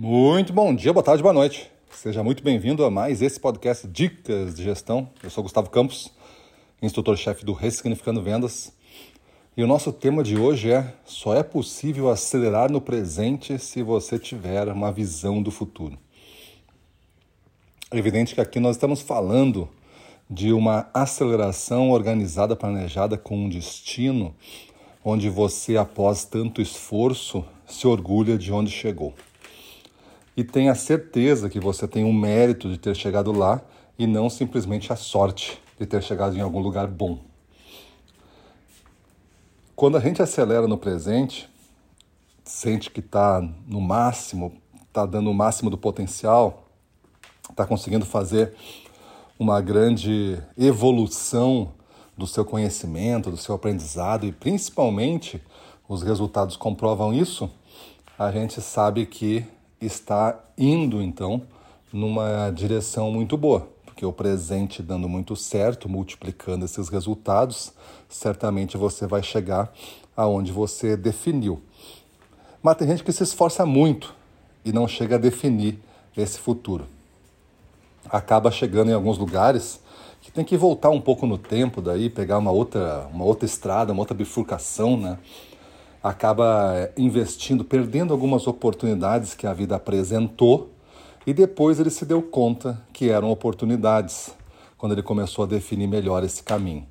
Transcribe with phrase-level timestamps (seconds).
[0.00, 1.68] Muito bom dia, boa tarde, boa noite.
[1.90, 5.10] Seja muito bem-vindo a mais esse podcast Dicas de Gestão.
[5.20, 6.12] Eu sou Gustavo Campos,
[6.80, 8.72] instrutor-chefe do Ressignificando Vendas.
[9.56, 14.20] E o nosso tema de hoje é: só é possível acelerar no presente se você
[14.20, 15.98] tiver uma visão do futuro.
[17.90, 19.68] É evidente que aqui nós estamos falando
[20.30, 24.32] de uma aceleração organizada, planejada com um destino,
[25.04, 29.12] onde você, após tanto esforço, se orgulha de onde chegou
[30.38, 33.60] e tenha certeza que você tem o mérito de ter chegado lá
[33.98, 37.18] e não simplesmente a sorte de ter chegado em algum lugar bom.
[39.74, 41.50] Quando a gente acelera no presente,
[42.44, 44.52] sente que está no máximo,
[44.86, 46.68] está dando o máximo do potencial,
[47.50, 48.54] está conseguindo fazer
[49.40, 51.72] uma grande evolução
[52.16, 55.42] do seu conhecimento, do seu aprendizado e principalmente
[55.88, 57.50] os resultados comprovam isso,
[58.16, 59.44] a gente sabe que
[59.80, 61.42] está indo então
[61.92, 67.72] numa direção muito boa, porque o presente dando muito certo, multiplicando esses resultados,
[68.08, 69.72] certamente você vai chegar
[70.16, 71.62] aonde você definiu.
[72.62, 74.14] Mas tem gente que se esforça muito
[74.64, 75.78] e não chega a definir
[76.16, 76.86] esse futuro.
[78.10, 79.80] Acaba chegando em alguns lugares
[80.20, 83.92] que tem que voltar um pouco no tempo daí, pegar uma outra, uma outra estrada,
[83.92, 85.18] uma outra bifurcação, né?
[86.02, 90.70] Acaba eh, investindo, perdendo algumas oportunidades que a vida apresentou
[91.26, 94.30] e depois ele se deu conta que eram oportunidades
[94.76, 96.86] quando ele começou a definir melhor esse caminho.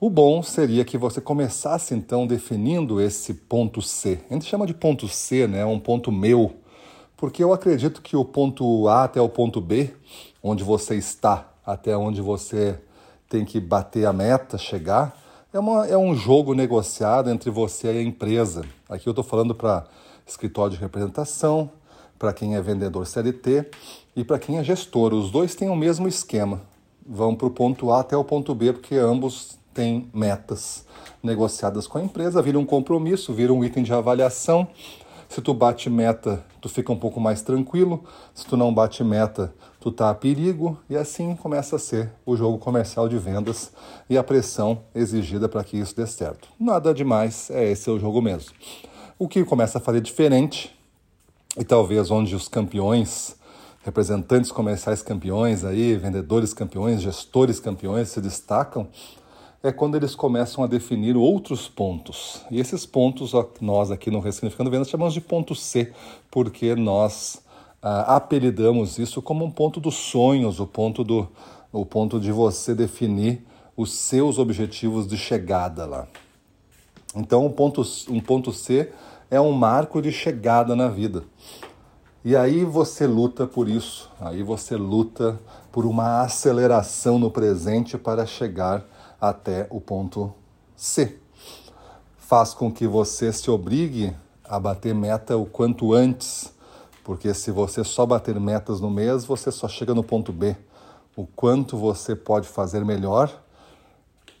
[0.00, 4.20] O bom seria que você começasse então definindo esse ponto C.
[4.30, 5.64] A gente chama de ponto C, né?
[5.66, 6.54] Um ponto meu,
[7.16, 9.92] porque eu acredito que o ponto A até o ponto B,
[10.40, 12.78] onde você está, até onde você
[13.28, 15.14] tem que bater a meta, chegar,
[15.52, 18.64] é, uma, é um jogo negociado entre você e a empresa.
[18.88, 19.86] Aqui eu estou falando para
[20.26, 21.70] escritório de representação,
[22.18, 23.66] para quem é vendedor CLT
[24.14, 25.14] e para quem é gestor.
[25.14, 26.60] Os dois têm o mesmo esquema.
[27.06, 30.84] Vão para o ponto A até o ponto B, porque ambos têm metas
[31.22, 34.68] negociadas com a empresa, vira um compromisso, vira um item de avaliação.
[35.28, 38.02] Se tu bate meta, tu fica um pouco mais tranquilo.
[38.34, 42.34] Se tu não bate meta, tu tá a perigo e assim começa a ser o
[42.34, 43.70] jogo comercial de vendas
[44.08, 46.48] e a pressão exigida para que isso dê certo.
[46.58, 48.52] Nada demais, é esse é o jogo mesmo.
[49.18, 50.74] O que começa a fazer diferente
[51.58, 53.36] e talvez onde os campeões,
[53.84, 58.88] representantes comerciais campeões aí, vendedores campeões, gestores campeões se destacam,
[59.62, 62.42] é quando eles começam a definir outros pontos.
[62.50, 65.92] E esses pontos, nós aqui no Ressignificando Vendas chamamos de ponto C,
[66.30, 67.42] porque nós
[67.82, 71.28] ah, apelidamos isso como um ponto dos sonhos, o ponto, do,
[71.72, 73.44] o ponto de você definir
[73.76, 76.06] os seus objetivos de chegada lá.
[77.14, 78.92] Então, um ponto, um ponto C
[79.30, 81.24] é um marco de chegada na vida.
[82.24, 85.40] E aí você luta por isso, aí você luta
[85.72, 88.84] por uma aceleração no presente para chegar
[89.20, 90.32] até o ponto
[90.76, 91.18] C.
[92.18, 94.14] Faz com que você se obrigue
[94.44, 96.52] a bater meta o quanto antes,
[97.02, 100.56] porque se você só bater metas no mês, você só chega no ponto B.
[101.16, 103.32] O quanto você pode fazer melhor,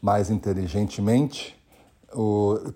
[0.00, 1.58] mais inteligentemente,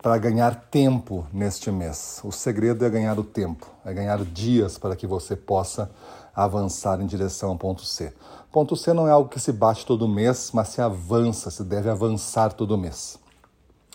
[0.03, 2.21] para ganhar tempo neste mês.
[2.25, 5.91] O segredo é ganhar o tempo, é ganhar dias para que você possa
[6.35, 8.13] avançar em direção ao ponto C.
[8.51, 11.89] Ponto C não é algo que se bate todo mês, mas se avança, se deve
[11.89, 13.19] avançar todo mês.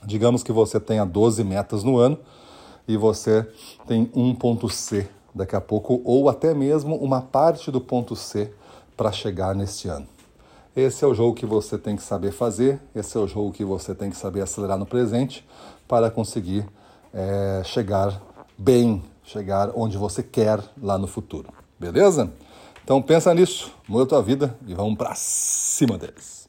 [0.03, 2.17] Digamos que você tenha 12 metas no ano
[2.87, 3.47] e você
[3.87, 8.51] tem um ponto C daqui a pouco, ou até mesmo uma parte do ponto C
[8.95, 10.07] para chegar neste ano.
[10.75, 13.65] Esse é o jogo que você tem que saber fazer, esse é o jogo que
[13.65, 15.47] você tem que saber acelerar no presente
[15.87, 16.67] para conseguir
[17.13, 18.21] é, chegar
[18.57, 21.49] bem, chegar onde você quer lá no futuro.
[21.79, 22.31] Beleza?
[22.83, 26.46] Então pensa nisso, muda a tua vida e vamos para cima deles.